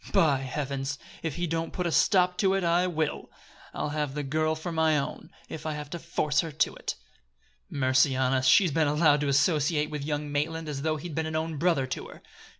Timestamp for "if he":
1.21-1.45